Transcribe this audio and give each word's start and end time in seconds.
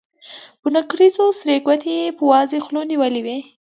په 0.61 0.67
نکريزو 0.75 1.25
سرې 1.39 1.55
ګوتې 1.65 1.93
يې 1.99 2.07
په 2.17 2.23
وازې 2.31 2.57
خولې 2.65 2.81
نيولې 2.91 3.21
وې. 3.25 3.39